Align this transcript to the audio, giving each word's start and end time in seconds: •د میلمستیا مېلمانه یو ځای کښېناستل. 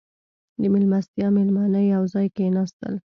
•د 0.61 0.63
میلمستیا 0.73 1.27
مېلمانه 1.37 1.79
یو 1.93 2.03
ځای 2.13 2.27
کښېناستل. 2.35 2.93